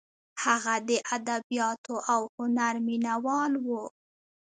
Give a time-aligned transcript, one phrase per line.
[0.43, 3.67] هغه د ادبیاتو او هنر مینه وال و.